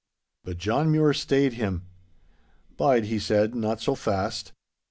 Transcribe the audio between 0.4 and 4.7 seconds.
But John Mure stayed him. 'Bide,' he said, 'not so fast.